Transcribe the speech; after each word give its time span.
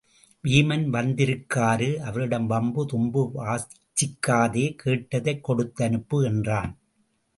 வீமன் 0.43 0.85
வந்திருக்காரு 0.91 1.95
அவரிடம் 1.97 2.47
வம்பு 2.47 2.85
தும்பு 2.85 3.31
வச்சிக்காதே 3.35 4.65
கேட்டதைக் 4.83 5.43
கொடுத்தனுப்பு 5.47 6.23
என்றான். 6.23 6.73